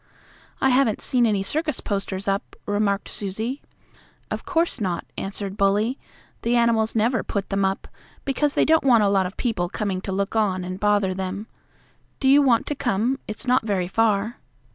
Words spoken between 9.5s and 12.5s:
coming to look on and bother them. Don't you